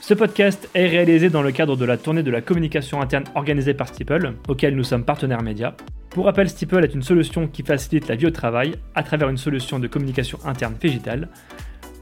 [0.00, 3.74] Ce podcast est réalisé dans le cadre de la tournée de la communication interne organisée
[3.74, 5.74] par Steeple, auquel nous sommes partenaires médias.
[6.08, 9.36] Pour rappel, Steeple est une solution qui facilite la vie au travail à travers une
[9.36, 11.28] solution de communication interne végétale.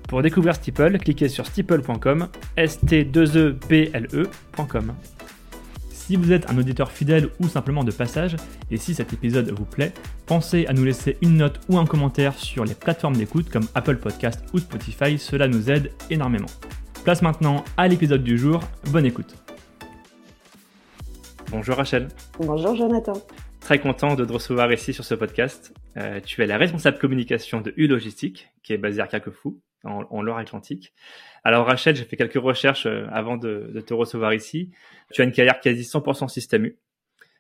[0.07, 4.95] Pour découvrir Steeple, cliquez sur steeple.com, st2eple.com.
[5.91, 8.37] Si vous êtes un auditeur fidèle ou simplement de passage,
[8.71, 9.93] et si cet épisode vous plaît,
[10.25, 13.97] pensez à nous laisser une note ou un commentaire sur les plateformes d'écoute comme Apple
[13.97, 16.47] Podcast ou Spotify, cela nous aide énormément.
[17.09, 18.61] Place maintenant à l'épisode du jour.
[18.93, 19.35] Bonne écoute.
[21.51, 22.09] Bonjour Rachel.
[22.39, 23.15] Bonjour Jonathan.
[23.61, 25.73] Très content de te recevoir ici sur ce podcast.
[25.97, 30.05] Euh, tu es la responsable communication de U Logistique, qui est basée à Carquefou, en,
[30.11, 30.93] en Loire-Atlantique.
[31.45, 34.71] Alors Rachel, j'ai fait quelques recherches euh, avant de, de, te recevoir ici.
[35.11, 36.77] Tu as une carrière quasi 100% système U.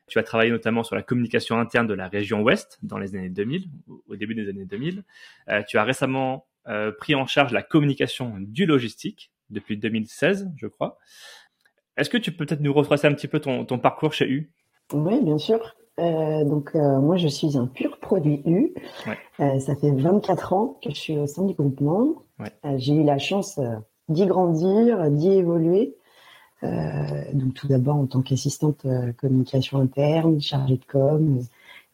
[0.07, 3.29] Tu as travaillé notamment sur la communication interne de la région Ouest dans les années
[3.29, 3.67] 2000,
[4.07, 5.05] au début des années 2000.
[5.51, 10.67] Euh, tu as récemment euh, pris en charge la communication du logistique depuis 2016, je
[10.67, 10.99] crois.
[11.97, 14.53] Est-ce que tu peux peut-être nous retracer un petit peu ton, ton parcours chez U?
[14.93, 15.75] Oui, bien sûr.
[15.99, 18.73] Euh, donc euh, moi, je suis un pur produit U.
[19.07, 19.19] Ouais.
[19.41, 22.23] Euh, ça fait 24 ans que je suis au sein du groupement.
[22.39, 22.53] Ouais.
[22.79, 23.59] J'ai eu la chance
[24.09, 25.97] d'y grandir, d'y évoluer.
[26.63, 31.41] donc tout d'abord en tant qu'assistante communication interne, chargée de com,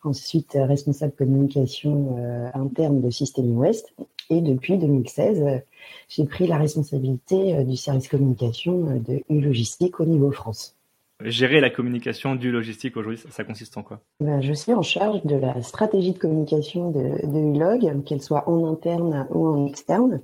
[0.04, 2.16] ensuite responsable communication
[2.54, 3.94] interne de Système Ouest.
[4.30, 5.62] Et depuis 2016,
[6.08, 10.76] j'ai pris la responsabilité du service communication de U Logistique au niveau France.
[11.20, 14.00] Gérer la communication du logistique aujourd'hui, ça, ça, consiste en quoi?
[14.18, 18.48] Ben, Je suis en charge de la stratégie de communication de, de ULOG, qu'elle soit
[18.48, 20.20] en interne ou en externe.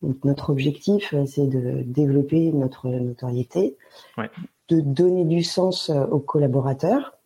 [0.00, 3.76] Donc, notre objectif, c'est de développer notre notoriété,
[4.16, 4.30] ouais.
[4.68, 7.17] de donner du sens aux collaborateurs,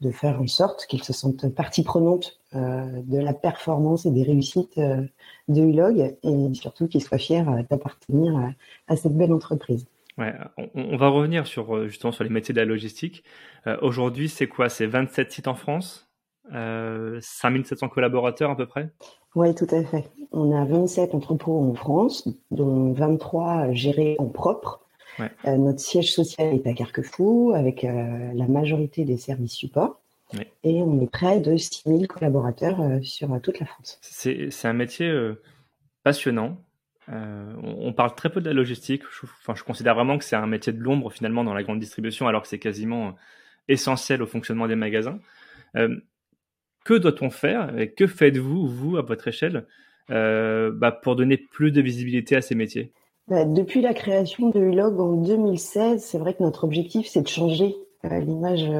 [0.00, 4.22] de faire en sorte qu'ils se sentent partie prenante euh, de la performance et des
[4.22, 5.02] réussites euh,
[5.48, 8.50] de ULOG et surtout qu'ils soient fiers d'appartenir à,
[8.88, 9.86] à cette belle entreprise.
[10.18, 13.22] Ouais, on, on, va revenir sur justement sur les métiers de la logistique.
[13.66, 14.68] Euh, Aujourd'hui, c'est quoi?
[14.68, 16.08] C'est 27 sites en France,
[16.52, 18.90] euh, 5700 collaborateurs à peu près?
[19.34, 20.10] Oui, tout à fait.
[20.32, 24.80] On a 27 entrepôts en France, dont 23 gérés en propre.
[25.18, 25.30] Ouais.
[25.46, 30.00] Euh, notre siège social est à Carquefou, avec euh, la majorité des services supports.
[30.34, 30.50] Ouais.
[30.64, 33.98] Et on est près de 6000 collaborateurs euh, sur toute la France.
[34.02, 35.12] C'est un métier
[36.02, 36.58] passionnant.
[37.08, 39.02] On, parle très peu de la logistique.
[39.10, 41.78] Je, enfin, je considère vraiment que c'est un métier de l'ombre finalement dans la grande
[41.78, 43.14] distribution, alors que c'est quasiment
[43.68, 45.20] essentiel au fonctionnement des magasins.
[46.84, 49.66] Que doit-on faire et que faites-vous, vous, à votre échelle,
[50.08, 52.92] bah, pour donner plus de visibilité à ces métiers?
[53.28, 57.28] Bah, Depuis la création de Ulog en 2016, c'est vrai que notre objectif, c'est de
[57.28, 58.70] changer euh, l'image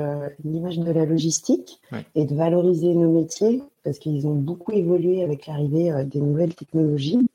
[0.44, 2.04] l'image de la logistique ouais.
[2.14, 7.26] et de valoriser nos métiers parce qu'ils ont beaucoup évolué avec l'arrivée des nouvelles technologies.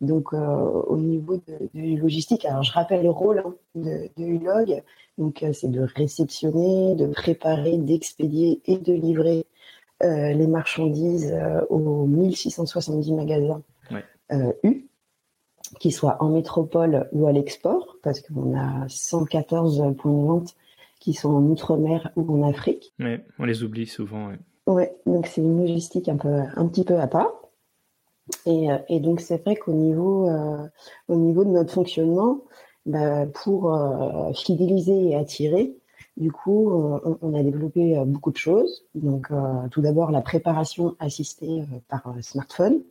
[0.00, 4.24] Donc, euh, au niveau de, de, logistique, alors je rappelle le rôle hein, de, de
[4.24, 4.82] ULOG.
[5.18, 9.44] Donc, euh, c'est de réceptionner, de préparer, d'expédier et de livrer
[10.02, 11.34] euh, les marchandises
[11.68, 14.04] aux 1670 magasins ouais.
[14.64, 14.86] U,
[15.78, 20.56] qu'ils soient en métropole ou à l'export, parce qu'on a 114 points de vente
[20.98, 22.92] qui sont en Outre-mer ou en Afrique.
[22.98, 24.28] Oui, on les oublie souvent.
[24.28, 27.32] Ouais, ouais donc c'est une logistique un, peu, un petit peu à part.
[28.46, 30.68] Et, et, donc c'est vrai qu'au niveau, euh,
[31.08, 32.42] au niveau de notre fonctionnement,
[32.86, 35.74] bah, pour euh, fidéliser et attirer,
[36.16, 38.84] du coup, on, on, a développé beaucoup de choses.
[38.94, 42.82] Donc euh, tout d'abord la préparation assistée par smartphone.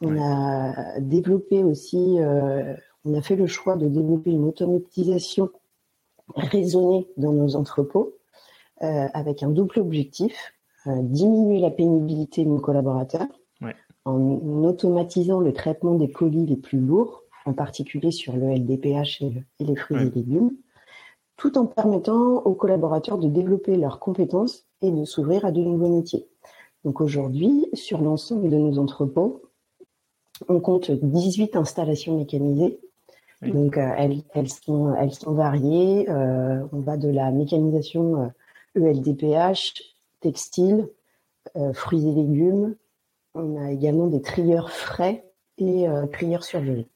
[0.00, 0.20] On ouais.
[0.20, 2.18] a développé aussi,
[3.04, 5.50] on a fait le choix de développer une automatisation
[6.34, 8.14] raisonnée dans nos entrepôts
[8.80, 10.52] avec un double objectif
[10.86, 13.28] diminuer la pénibilité de nos collaborateurs
[14.04, 19.30] en automatisant le traitement des colis les plus lourds, en particulier sur le LDPH et,
[19.30, 20.06] le, et les fruits ouais.
[20.06, 20.52] et légumes,
[21.36, 25.88] tout en permettant aux collaborateurs de développer leurs compétences et de s'ouvrir à de nouveaux
[25.88, 26.28] métiers.
[26.84, 29.42] Donc aujourd'hui, sur l'ensemble de nos entrepôts,
[30.48, 32.78] on compte 18 installations mécanisées.
[33.42, 33.52] Oui.
[33.52, 36.08] Donc euh, elles, elles, sont, elles sont variées.
[36.08, 38.32] Euh, on va de la mécanisation
[38.76, 39.82] ELDPH,
[40.20, 40.88] textile,
[41.56, 42.74] euh, fruits et légumes,
[43.34, 45.24] on a également des trieurs frais
[45.58, 46.86] et trieurs surgelés.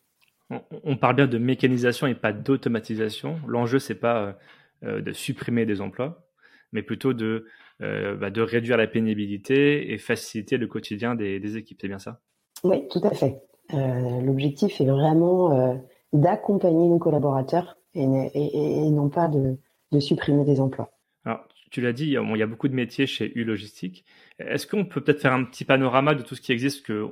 [0.85, 3.39] On, parle bien de mécanisation et pas d'automatisation.
[3.47, 4.39] L'enjeu, c'est pas
[4.85, 6.27] euh, de supprimer des emplois,
[6.73, 7.47] mais plutôt de
[7.81, 11.79] bah, de réduire la pénibilité et faciliter le quotidien des, équipes.
[11.81, 12.21] C'est bien ça?
[12.65, 13.41] Oui, tout à fait.
[13.73, 15.79] L'objectif est vraiment
[16.13, 19.59] d'accompagner nos collaborateurs et, non pas de,
[20.01, 20.91] supprimer des emplois.
[21.25, 24.05] Alors, tu l'as dit, il y a beaucoup de métiers chez U Logistique.
[24.39, 26.87] Est-ce qu'on peut peut-être faire un petit panorama de tout ce qui existe?
[26.87, 27.05] Que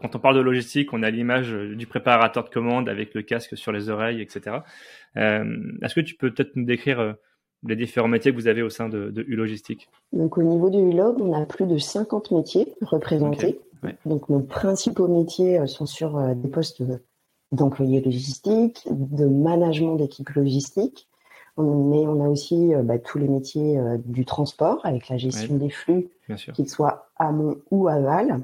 [0.00, 3.56] Quand on parle de logistique, on a l'image du préparateur de commande avec le casque
[3.56, 4.58] sur les oreilles, etc.
[5.16, 7.12] Euh, est-ce que tu peux peut-être nous décrire euh,
[7.64, 9.88] les différents métiers que vous avez au sein de, de U Logistique.
[10.12, 13.60] Donc, au niveau du U-Log, on a plus de 50 métiers représentés.
[14.06, 16.82] Donc, nos principaux métiers euh, sont sur des postes
[17.52, 21.08] d'employés logistiques, de management d'équipe logistique,
[21.58, 25.56] mais on a aussi euh, bah, tous les métiers euh, du transport avec la gestion
[25.56, 26.08] des flux,
[26.54, 28.42] qu'ils soient amont ou aval,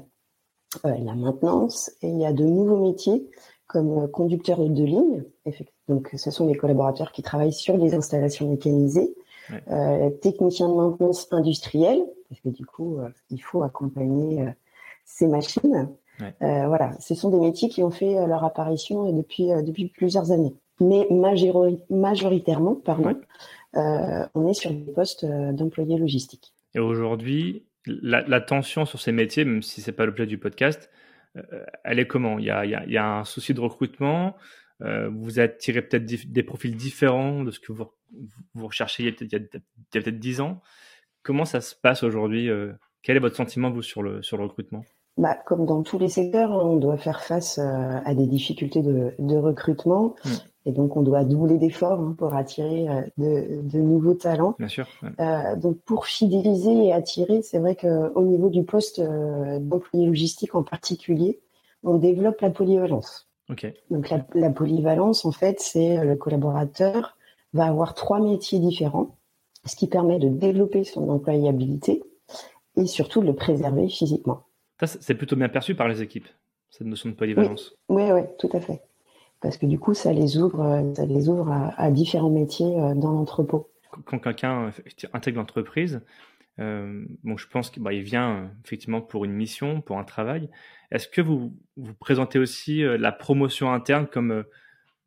[0.85, 3.27] euh, la maintenance, et il y a de nouveaux métiers
[3.69, 5.23] comme conducteur de ligne.
[5.87, 9.15] Donc, ce sont des collaborateurs qui travaillent sur des installations mécanisées,
[10.21, 12.99] techniciens de maintenance industrielle, parce que du coup,
[13.29, 14.43] il faut accompagner
[15.05, 15.87] ces machines.
[16.41, 21.07] voilà, ce sont des métiers qui ont fait leur apparition depuis depuis plusieurs années mais
[21.89, 23.19] majoritairement, pardon,
[23.75, 26.53] euh, on est sur des postes euh, d'employés logistiques.
[26.73, 31.08] Et aujourd'hui, la, tension sur ces métiers, même si c'est pas l'objet du podcast, euh,
[31.83, 32.39] elle est comment?
[32.39, 34.35] Il y, a, un souci de recrutement.
[34.79, 37.85] vous attirez peut-être des profils différents de ce que vous,
[38.53, 40.61] vous recherchez il y a peut-être 10 ans.
[41.23, 42.49] Comment ça se passe aujourd'hui
[43.03, 44.83] Quel est votre sentiment, vous, sur le, sur le recrutement?
[45.17, 49.35] Bah, comme dans tous les secteurs, on doit faire face à des difficultés de, de
[49.35, 50.15] recrutement.
[50.25, 50.29] Mm.
[50.65, 54.55] Et donc, on doit doubler d'efforts hein, pour attirer euh, de, nouveaux talents.
[54.59, 54.87] Bien sûr.
[55.19, 60.55] Euh, donc, pour fidéliser et attirer, c'est vrai qu'au niveau du poste euh, d'employé logistique
[60.55, 61.39] en particulier,
[61.83, 63.29] on développe la polyvalence.
[63.49, 63.75] Okay.
[63.89, 67.17] Donc, la, polyvalence, en fait, c'est le collaborateur
[67.53, 69.15] va avoir trois métiers différents,
[69.65, 72.03] ce qui permet de développer son employabilité
[72.75, 74.43] et surtout de le préserver physiquement.
[74.79, 76.27] Ça, c'est plutôt bien perçu par les équipes,
[76.69, 77.75] cette notion de polyvalence.
[77.87, 78.81] Oui, oui, tout à fait
[79.41, 82.93] parce que du coup, ça les ouvre, euh, ça les ouvre à, différents métiers euh,
[82.93, 83.69] dans l'entrepôt.
[84.05, 84.71] Quand quelqu'un
[85.13, 86.01] intègre l'entreprise,
[86.59, 90.49] euh, bon, je pense qu'il bah, vient effectivement pour une mission, pour un travail.
[90.91, 94.43] Est-ce que vous vous présentez aussi la promotion interne comme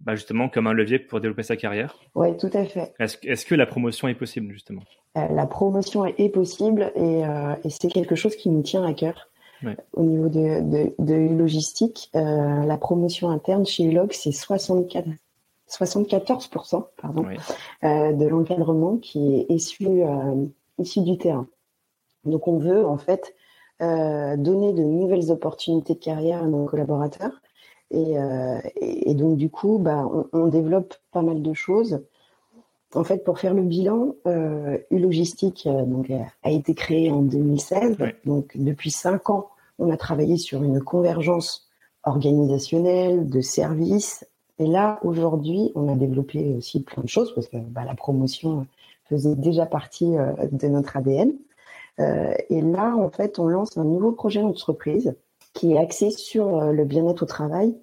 [0.01, 1.99] bah, justement comme un levier pour développer sa carrière?
[2.15, 2.95] Oui, tout à fait.
[2.99, 4.83] Est-ce, que la promotion est possible justement?
[5.15, 7.21] La promotion est, possible et,
[7.65, 9.29] et, c'est quelque chose qui nous tient à cœur.
[9.95, 15.15] Au niveau de, de, logistique, euh, la promotion interne chez Ulog, c'est 74,
[15.69, 17.25] 74% pardon,
[17.85, 20.47] euh, de l'encadrement qui est issu, euh,
[20.79, 21.47] issu du terrain.
[22.25, 23.35] Donc on veut en fait
[23.81, 27.33] donner de nouvelles opportunités de carrière à nos collaborateurs.
[27.91, 28.15] Et,
[28.77, 32.01] et, donc du coup, bah, on, développe pas mal de choses.
[32.95, 36.13] En fait, pour faire le bilan, euh, U-Logistique donc,
[36.43, 37.97] a été créé en 2016.
[38.25, 39.49] Donc, depuis cinq ans,
[39.83, 41.69] on a travaillé sur une convergence
[42.05, 44.25] organisationnelle, de services.
[44.59, 48.67] Et là, aujourd'hui, on a développé aussi plein de choses parce que bah, la promotion
[49.09, 51.33] faisait déjà partie euh, de notre ADN.
[52.01, 55.15] Euh, et là, en fait, on lance un nouveau projet d'entreprise
[55.53, 57.77] qui est axé sur euh, le bien-être au travail.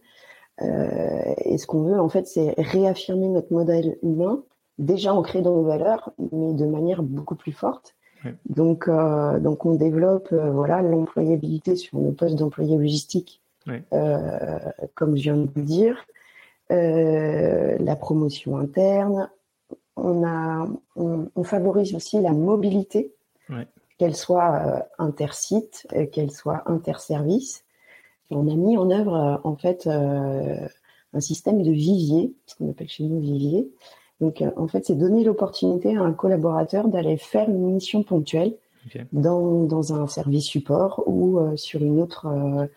[0.61, 4.43] et ce qu'on veut, en fait, c'est réaffirmer notre modèle humain,
[4.77, 7.95] déjà ancré dans nos valeurs, mais de manière beaucoup plus forte.
[8.45, 13.41] Donc, euh, donc on développe euh, voilà l'employabilité sur nos postes d'employés logistiques,
[13.93, 14.59] euh,
[14.95, 16.05] comme je viens de vous dire,
[16.69, 19.29] la promotion interne.
[19.95, 23.13] On a, on, favorise aussi la mobilité,
[23.97, 27.65] qu'elle soit intersite, qu'elle soit interservice.
[28.29, 33.03] On a mis en œuvre en fait un système de vivier, ce qu'on appelle chez
[33.03, 33.69] nous vivier,
[34.21, 38.55] donc, euh, en fait, c'est donner l'opportunité à un collaborateur d'aller faire une mission ponctuelle
[39.11, 42.67] dans, dans, un service support ou euh, sur une autre, euh,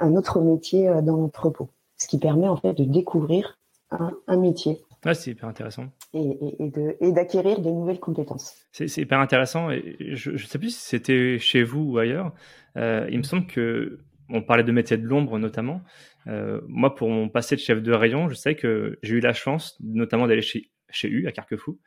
[0.00, 1.68] un autre métier dans l'entrepôt.
[1.96, 3.58] Ce qui permet en fait de découvrir
[3.90, 4.80] un, un métier.
[5.04, 5.84] Ah, c'est hyper intéressant.
[6.14, 8.54] Et, et, et d'acquérir de, nouvelles compétences.
[8.72, 9.70] C'est hyper intéressant.
[9.70, 12.32] Et je ne sais plus si c'était chez vous ou ailleurs.
[12.76, 15.82] Euh, il me semble que on parlait de métier de l'ombre notamment.
[16.26, 19.32] Euh, moi, pour mon passé de chef de rayon, je sais que j'ai eu la
[19.32, 21.78] chance, notamment d'aller chez, chez U à Carquefou,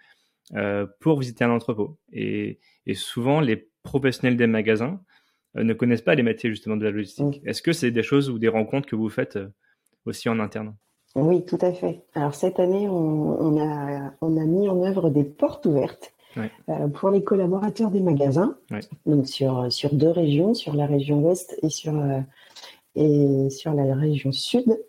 [0.56, 1.98] euh, pour visiter un entrepôt.
[2.12, 5.02] Et, et, souvent, les professionnels des magasins
[5.58, 7.42] euh, ne connaissent pas les métiers justement de la logistique.
[7.46, 9.40] Est-ce que c'est des choses ou des rencontres que vous faites
[10.06, 10.76] aussi en interne?
[11.16, 12.04] Oui, tout à fait.
[12.14, 16.14] Alors cette année, on, on, a, on a mis en œuvre des portes ouvertes.
[16.70, 18.58] Euh, pour les collaborateurs des magasins,
[19.06, 21.94] donc sur, sur deux régions, sur la région ouest et sur,
[22.96, 24.80] et sur la région sud.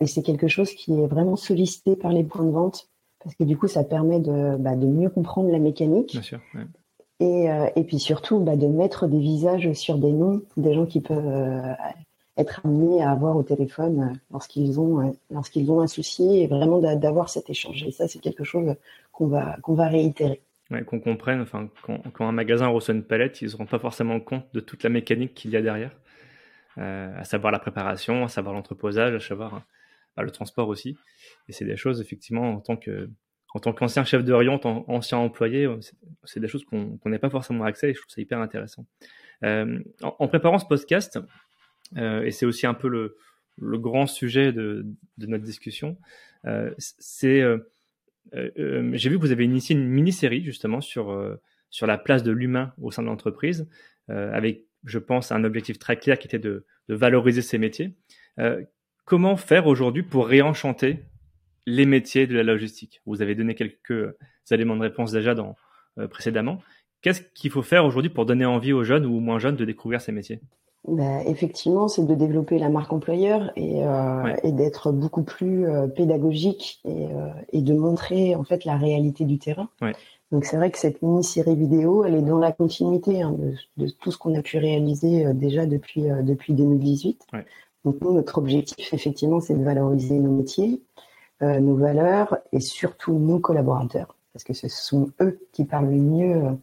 [0.00, 2.88] Et c'est quelque chose qui est vraiment sollicité par les points de vente
[3.20, 6.12] parce que du coup, ça permet de, bah, de mieux comprendre la mécanique.
[6.12, 6.40] Bien sûr,
[7.20, 11.00] Et, et puis surtout, bah, de mettre des visages sur des noms, des gens qui
[11.00, 11.74] peuvent
[12.38, 17.28] être amenés à avoir au téléphone lorsqu'ils ont, lorsqu'ils ont un souci et vraiment d'avoir
[17.28, 17.82] cet échange.
[17.84, 18.76] Et ça, c'est quelque chose
[19.12, 20.40] qu'on va, qu'on va réitérer.
[20.86, 24.20] Qu'on comprenne, enfin, quand, un magasin reçoit une palette, ils ne se rendent pas forcément
[24.20, 25.96] compte de toute la mécanique qu'il y a derrière,
[26.76, 29.62] à savoir la préparation, à savoir l'entreposage, à savoir
[30.14, 30.98] bah, le transport aussi.
[31.48, 32.78] Et c'est des choses, effectivement, en tant
[33.54, 35.68] en tant qu'ancien chef de rayon, ancien employé,
[36.24, 38.84] c'est des choses qu'on n'a pas forcément accès et je trouve ça hyper intéressant.
[39.44, 41.18] Euh, en, préparant ce podcast,
[41.96, 43.16] euh, et c'est aussi un peu le,
[43.78, 44.84] grand sujet de,
[45.18, 45.96] notre discussion,
[48.34, 48.50] euh,
[48.92, 51.38] c'est j'ai vu que vous avez initié une mini-série justement sur
[51.70, 53.68] sur la place de l'humain au sein de l'entreprise,
[54.08, 57.94] avec, je pense, un objectif très clair qui était de, de valoriser ces métiers.
[59.04, 61.00] Comment faire aujourd'hui pour réenchanter
[61.66, 63.00] les métiers de la logistique?
[63.06, 64.14] Vous avez donné quelques
[64.50, 65.56] éléments de réponse déjà dans,
[65.98, 66.62] euh, précédemment.
[67.02, 69.64] Qu'est-ce qu'il faut faire aujourd'hui pour donner envie aux jeunes ou aux moins jeunes de
[69.64, 70.40] découvrir ces métiers?
[70.88, 76.80] Bah, effectivement, c'est de développer la marque employeur et, euh, d'être beaucoup plus euh, pédagogique
[77.52, 79.68] et, de montrer en fait la réalité du terrain.
[80.30, 83.34] Donc c'est vrai que cette mini-série vidéo, elle est dans la continuité hein,
[83.76, 87.26] de, tout ce qu'on a pu réaliser déjà depuis depuis 2018.
[87.84, 90.82] Donc nous, notre objectif, effectivement, c'est de valoriser nos métiers,
[91.42, 95.96] euh, nos valeurs et surtout nos collaborateurs, parce que ce sont eux qui parlent le
[95.96, 96.58] mieux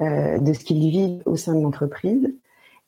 [0.00, 2.34] euh, de ce qu'ils vivent au sein de l'entreprise.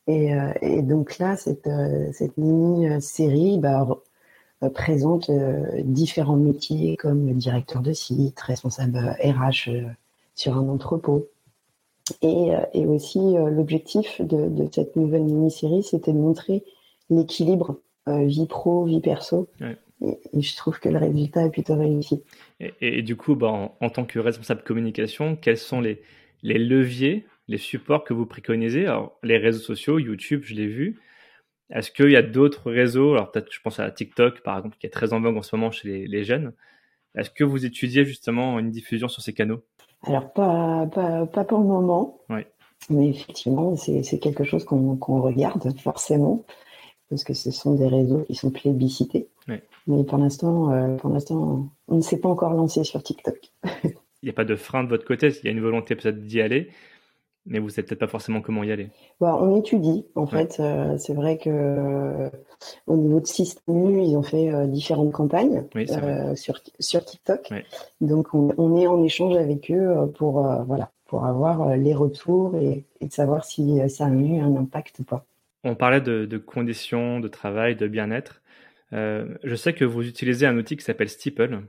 [0.06, 1.68] Et, euh, et, donc là, cette,
[2.12, 3.86] cette mini-série bah,
[4.74, 5.30] présente
[5.84, 9.70] différents métiers comme directeur de site, responsable RH
[10.34, 11.28] sur un entrepôt.
[12.20, 16.64] Et, et aussi, l'objectif de, de, cette nouvelle mini-série, c'était de montrer
[17.10, 17.78] l'équilibre
[18.08, 19.48] euh, vie pro, vie perso.
[20.00, 22.22] Et, je trouve que le résultat est plutôt réussi.
[22.80, 26.02] Et, du coup, bah, en, tant que responsable communication, quels sont les,
[26.42, 30.98] les leviers, les supports que vous préconisez Alors, les réseaux sociaux, YouTube, je l'ai vu.
[31.70, 33.12] Est-ce qu'il y a d'autres réseaux?
[33.12, 35.54] Alors, peut-être, je pense à TikTok, par exemple, qui est très en vogue en ce
[35.54, 36.54] moment chez les, jeunes.
[37.14, 39.62] Est-ce que vous étudiez justement une diffusion sur ces canaux?
[40.04, 42.20] Alors, pas, pas, pas, pour le moment.
[42.90, 46.44] Mais effectivement, c'est quelque chose qu'on regarde forcément
[47.10, 49.28] parce que ce sont des réseaux qui sont plébiscités.
[49.46, 53.52] Mais pour l'instant, euh, pour l'instant, on ne s'est pas encore lancé sur TikTok.
[54.22, 56.24] Il n'y a pas de frein de votre côté, il y a une volonté peut-être
[56.24, 56.70] d'y aller,
[57.46, 58.90] mais vous ne savez peut-être pas forcément comment y aller.
[59.20, 60.58] Bah, on étudie, en fait.
[60.60, 62.30] Euh, c'est vrai que euh,
[62.86, 65.64] au niveau de Système ils ont fait différentes campagnes
[66.34, 67.52] sur, sur TikTok.
[68.00, 73.06] Donc, on, est en échange avec eux pour, voilà, pour avoir les retours et, et
[73.06, 75.26] de savoir si ça a eu un impact ou pas.
[75.64, 78.42] On parlait de, conditions de travail, de bien-être.
[78.92, 81.60] Euh, je sais que vous utilisez un outil qui s'appelle Steeple,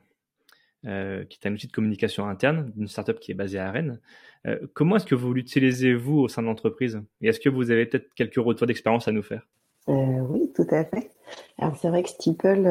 [0.86, 4.00] euh, qui est un outil de communication interne d'une startup qui est basée à Rennes.
[4.46, 7.02] Euh, comment est-ce que vous l'utilisez vous au sein de l'entreprise?
[7.22, 9.48] Et est-ce que vous avez peut-être quelques retours d'expérience à nous faire?
[9.88, 11.12] Oui, tout à fait.
[11.58, 12.63] Alors c'est vrai que Steeple,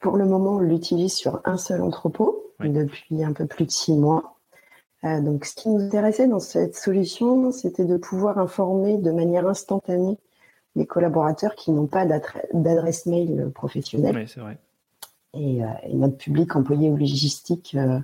[0.00, 3.92] pour le moment, on l'utilise sur un seul entrepôt depuis un peu plus de six
[3.92, 4.36] mois.
[5.04, 9.46] Euh, donc, ce qui nous intéressait dans cette solution, c'était de pouvoir informer de manière
[9.46, 10.18] instantanée
[10.76, 14.16] les collaborateurs qui n'ont pas d'adresse mail professionnelle.
[14.16, 14.58] Oui, c'est vrai.
[15.34, 18.00] Et, euh, et, notre public employé ou logistique euh,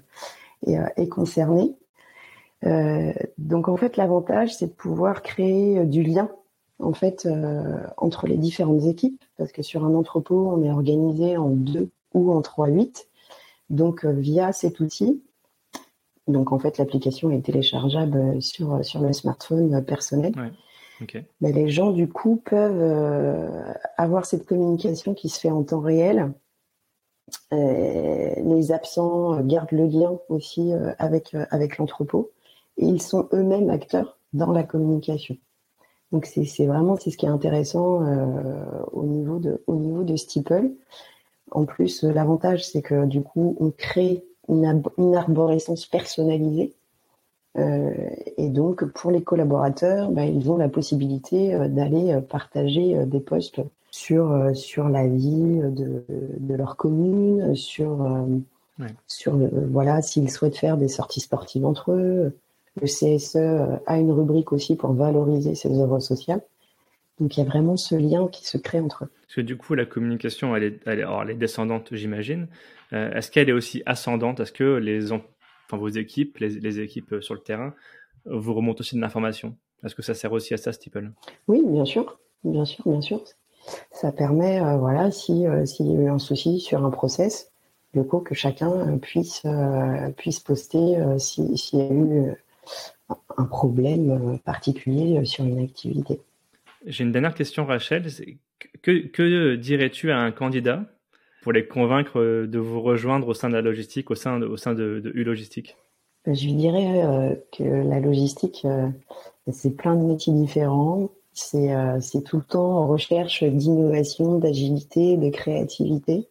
[0.67, 1.75] est, euh, est, concerné.
[3.39, 6.29] Donc, en fait, l'avantage, c'est de pouvoir créer du lien
[6.81, 7.29] en fait
[7.97, 12.33] entre les différentes équipes, parce que sur un entrepôt, on est organisé en deux ou
[12.33, 13.09] en trois huit.
[13.71, 15.23] Donc, via cet outil,
[16.27, 20.33] donc en fait, l'application est téléchargeable sur, sur le smartphone personnel.
[21.41, 26.33] Les gens, du coup, peuvent euh, avoir cette communication qui se fait en temps réel.
[27.53, 31.33] Euh, les absents gardent le lien aussi euh, avec,
[31.79, 32.31] l'entrepôt
[32.77, 35.37] et ils sont eux-mêmes acteurs dans la communication.
[36.13, 38.01] Donc c'est vraiment ce qui est intéressant
[38.93, 40.71] au niveau de au niveau de Steeple.
[41.51, 46.75] En plus, l'avantage c'est que du coup on crée une, arborescence personnalisée.
[47.59, 47.93] Euh,
[48.37, 53.21] et donc, pour les collaborateurs, bah, ils ont la possibilité euh, d'aller euh, partager des
[53.21, 53.61] posts
[53.97, 58.07] sur, sur la vie de, de leur commune, sur,
[59.07, 59.37] sur
[59.71, 62.37] voilà, s'ils souhaitent faire des sorties sportives entre eux.
[62.81, 63.37] Le CSE
[63.87, 66.43] a une rubrique aussi pour valoriser ces œuvres sociales.
[67.19, 69.11] Donc il y a vraiment ce lien qui se crée entre eux.
[69.23, 71.01] Parce que du coup, la communication, elle est, elle
[71.31, 72.49] est, descendante, j'imagine.
[72.93, 74.41] Euh, est-ce qu'elle est aussi ascendante?
[74.41, 77.75] Est-ce que les, enfin, vos équipes, les, équipes euh, sur le terrain,
[78.27, 79.57] vous remontent aussi de l'information?
[79.85, 81.11] Est-ce que ça sert aussi à ça, Steeple
[81.49, 83.25] Oui, bien sûr, bien sûr, bien sûr.
[83.91, 87.51] Ça permet, euh, voilà, si s'il y a eu un souci sur un process,
[87.95, 89.43] du coup que chacun puisse
[90.17, 92.35] puisse poster s'il y a eu
[93.37, 96.21] un problème particulier sur une activité.
[96.85, 98.07] J'ai une dernière question, Rachel.
[98.83, 100.85] Que, que dirais-tu à un candidat
[101.43, 104.57] pour les convaincre de vous rejoindre au sein de la logistique, au sein de, au
[104.57, 105.77] sein de, de U-Logistique
[106.27, 108.67] Je lui dirais que la logistique,
[109.51, 111.11] c'est plein de métiers différents.
[111.39, 116.29] C'est tout le temps en recherche d'innovation, d'agilité, de créativité.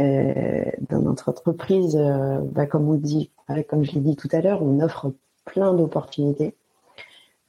[0.00, 3.30] Euh, dans notre entreprise, euh, bah, comme on dit,
[3.68, 5.12] comme je l'ai dit tout à l'heure, on offre
[5.44, 6.54] plein d'opportunités.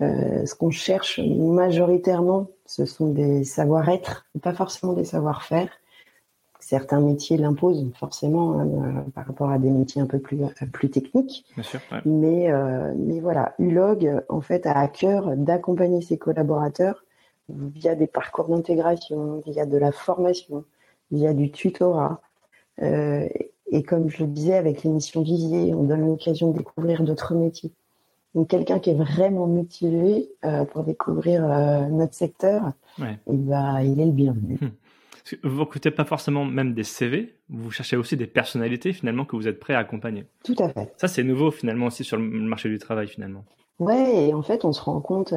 [0.02, 5.70] Euh, ce qu'on cherche majoritairement, ce sont des savoir-être, pas forcément des savoir-faire.
[6.64, 10.40] Certains métiers l'imposent forcément hein, par rapport à des métiers un peu plus
[10.72, 11.46] plus techniques.
[11.56, 12.50] Bien sûr, Mais
[12.98, 17.04] mais voilà, Ulog en fait a à cœur d'accompagner ses collaborateurs
[17.50, 20.64] via des parcours d'intégration, via de la formation,
[21.12, 22.22] via du tutorat,
[22.82, 23.28] euh,
[23.72, 27.72] et comme je le disais avec l'émission Vivier, on donne l'occasion de découvrir d'autres métiers.
[28.36, 33.20] Donc quelqu'un qui est vraiment motivé euh, pour découvrir euh, notre secteur, ouais.
[33.28, 34.58] et bah, il est le bienvenu.
[34.62, 34.72] Hum.
[35.44, 39.48] Vous recrutez pas forcément même des CV, vous cherchez aussi des personnalités finalement que vous
[39.48, 40.26] êtes prêt à accompagner.
[40.44, 40.94] Tout à fait.
[40.98, 43.46] Ça c'est nouveau finalement aussi sur le marché du travail finalement.
[43.80, 45.34] Ouais, et en fait on se rend compte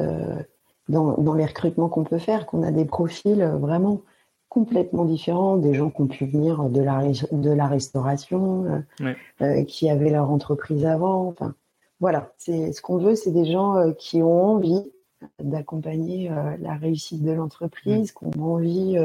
[0.89, 4.03] dans, dans les recrutements qu'on peut faire qu'on a des profils vraiment
[4.49, 9.63] complètement différents, des gens qui ont pu venir de la, de la restauration, euh, euh,
[9.65, 11.27] qui avaient leur entreprise avant.
[11.27, 11.53] Enfin,
[11.99, 14.91] voilà, c'est ce qu'on veut, c'est des gens euh, qui ont envie
[15.39, 16.29] d'accompagner
[16.59, 18.95] la réussite de l'entreprise, qui ont envie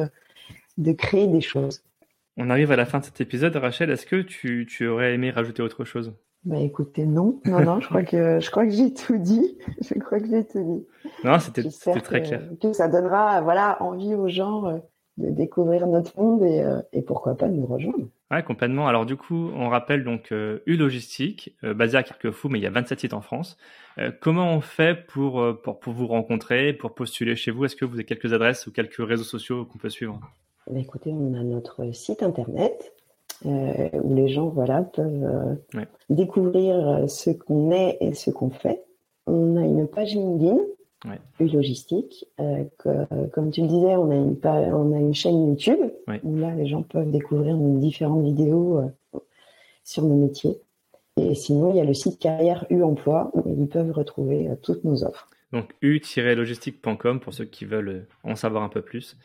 [0.78, 1.82] de créer des choses.
[2.36, 3.90] On arrive à la fin de cet épisode, Rachel.
[3.90, 6.14] Est-ce que tu, tu, aurais aimé rajouter autre chose?
[6.44, 7.80] Bah écoutez, non, non, non.
[7.80, 9.58] je crois que je crois que j'ai tout dit.
[9.80, 10.86] Je crois que j'ai tout dit.
[11.24, 11.62] Non, c'était
[12.00, 12.42] très clair.
[12.60, 14.80] Que ça donnera, voilà, envie aux gens
[15.18, 18.08] de découvrir notre monde et, euh, et, pourquoi pas nous rejoindre.
[18.30, 18.88] Ouais, complètement.
[18.88, 22.66] Alors du coup, on rappelle donc euh, U-Logistique, euh, basé à Carquefou, mais il y
[22.66, 23.58] a 27 sites en France.
[24.20, 27.66] comment on fait pour, pour, pour, vous rencontrer, pour postuler chez vous?
[27.66, 30.18] Est-ce que vous avez quelques adresses ou quelques réseaux sociaux qu'on peut suivre?
[30.70, 32.92] Bah, Écoutez, on a notre site internet
[33.44, 35.59] où les gens voilà, peuvent
[36.09, 38.85] découvrir ce qu'on est et ce qu'on fait.
[39.27, 40.59] On a une page LinkedIn
[41.07, 41.46] ouais.
[41.46, 42.27] logistique.
[42.40, 42.64] Euh,
[43.33, 45.90] comme tu le disais, on a une, on a une chaîne YouTube
[46.22, 49.18] où là, les gens peuvent découvrir nos différentes vidéos euh,
[49.85, 50.59] sur nos métiers.
[51.16, 54.55] Et sinon, il y a le site carrière U Emploi où ils peuvent retrouver euh,
[54.61, 55.29] toutes nos offres.
[55.53, 59.18] Donc u-logistique.com pour ceux qui veulent en savoir un peu plus.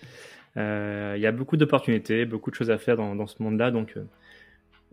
[0.55, 3.71] Euh, il y a beaucoup d'opportunités, beaucoup de choses à faire dans, dans ce monde-là.
[3.71, 3.95] Donc,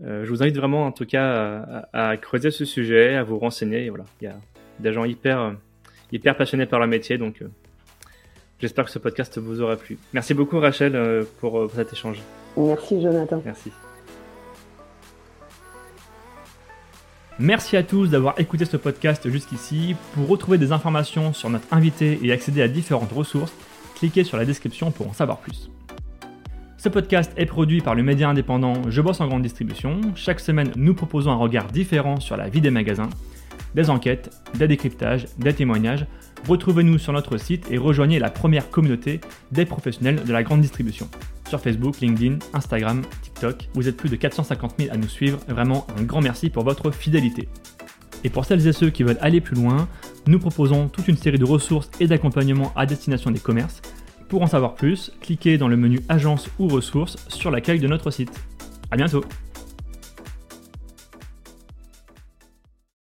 [0.02, 3.38] euh, je vous invite vraiment, en tout cas, à, à, creuser ce sujet, à vous
[3.38, 3.88] renseigner.
[3.88, 4.36] voilà, il y a
[4.80, 5.54] des gens hyper
[6.14, 7.18] hyper passionné par leur métier.
[7.18, 7.48] Donc, euh,
[8.60, 9.98] j'espère que ce podcast vous aura plu.
[10.12, 12.22] Merci beaucoup, Rachel, euh, pour, euh, pour cet échange.
[12.56, 13.42] Merci, Jonathan.
[13.44, 13.72] Merci.
[17.40, 19.96] Merci à tous d'avoir écouté ce podcast jusqu'ici.
[20.14, 23.52] Pour retrouver des informations sur notre invité et accéder à différentes ressources,
[24.04, 25.70] cliquez sur la description pour en savoir plus.
[26.76, 29.98] Ce podcast est produit par le média indépendant Je bosse en grande distribution.
[30.14, 33.08] Chaque semaine, nous proposons un regard différent sur la vie des magasins
[33.74, 36.06] des enquêtes, des décryptages, des témoignages.
[36.46, 41.08] Retrouvez-nous sur notre site et rejoignez la première communauté des professionnels de la grande distribution.
[41.48, 45.40] Sur Facebook, LinkedIn, Instagram, TikTok, vous êtes plus de 450 000 à nous suivre.
[45.48, 47.48] Vraiment un grand merci pour votre fidélité.
[48.22, 49.88] Et pour celles et ceux qui veulent aller plus loin,
[50.26, 53.82] nous proposons toute une série de ressources et d'accompagnements à destination des commerces.
[54.28, 58.10] Pour en savoir plus, cliquez dans le menu Agence ou ressources sur l'accueil de notre
[58.10, 58.32] site.
[58.90, 59.24] A bientôt